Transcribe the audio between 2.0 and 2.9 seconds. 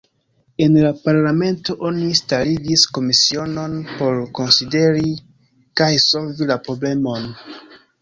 starigis